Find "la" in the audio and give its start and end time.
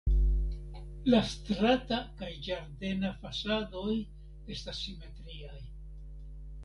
1.13-1.19